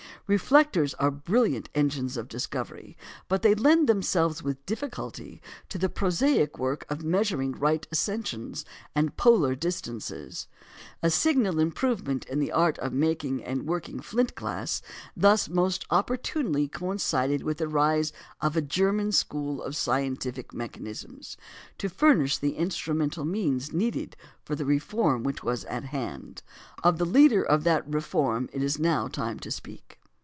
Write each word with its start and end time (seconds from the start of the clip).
Reflectors 0.27 0.93
are 0.93 1.11
brilliant 1.11 1.67
engines 1.75 2.15
of 2.15 2.29
discovery, 2.29 2.95
but 3.27 3.41
they 3.41 3.53
lend 3.53 3.89
themselves 3.89 4.41
with 4.41 4.65
difficulty 4.65 5.41
to 5.67 5.77
the 5.77 5.89
prosaic 5.89 6.57
work 6.57 6.85
of 6.89 7.03
measuring 7.03 7.51
right 7.51 7.85
ascensions 7.91 8.63
and 8.95 9.17
polar 9.17 9.55
distances. 9.55 10.47
A 11.03 11.09
signal 11.09 11.59
improvement 11.59 12.23
in 12.27 12.39
the 12.39 12.51
art 12.51 12.79
of 12.79 12.93
making 12.93 13.43
and 13.43 13.67
working 13.67 13.99
flint 13.99 14.33
glass 14.33 14.81
thus 15.17 15.49
most 15.49 15.85
opportunely 15.89 16.69
coincided 16.69 17.43
with 17.43 17.57
the 17.57 17.67
rise 17.67 18.13
of 18.39 18.55
a 18.55 18.61
German 18.61 19.11
school 19.11 19.61
of 19.61 19.75
scientific 19.75 20.53
mechanicians, 20.53 21.35
to 21.77 21.89
furnish 21.89 22.37
the 22.37 22.55
instrumental 22.55 23.25
means 23.25 23.73
needed 23.73 24.15
for 24.45 24.55
the 24.55 24.63
reform 24.65 25.23
which 25.23 25.43
was 25.43 25.65
at 25.65 25.83
hand. 25.85 26.41
Of 26.85 26.99
the 26.99 27.05
leader 27.05 27.43
of 27.43 27.65
that 27.65 27.85
reform 27.93 28.47
it 28.53 28.63
is 28.63 28.79
now 28.79 29.09
time 29.09 29.37
to 29.39 29.51
speak. 29.51 29.97